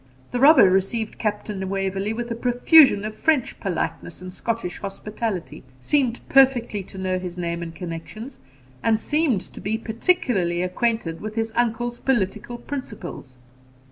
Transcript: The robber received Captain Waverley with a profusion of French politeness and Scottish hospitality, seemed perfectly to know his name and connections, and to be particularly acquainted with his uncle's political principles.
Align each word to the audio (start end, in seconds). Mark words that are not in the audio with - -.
The 0.31 0.39
robber 0.39 0.67
received 0.67 1.19
Captain 1.19 1.69
Waverley 1.69 2.11
with 2.11 2.31
a 2.31 2.35
profusion 2.35 3.05
of 3.05 3.13
French 3.15 3.59
politeness 3.59 4.19
and 4.19 4.33
Scottish 4.33 4.79
hospitality, 4.79 5.63
seemed 5.79 6.21
perfectly 6.27 6.81
to 6.85 6.97
know 6.97 7.19
his 7.19 7.37
name 7.37 7.61
and 7.61 7.75
connections, 7.75 8.39
and 8.81 8.97
to 8.97 9.61
be 9.61 9.77
particularly 9.77 10.63
acquainted 10.63 11.21
with 11.21 11.35
his 11.35 11.51
uncle's 11.55 11.99
political 11.99 12.57
principles. 12.57 13.37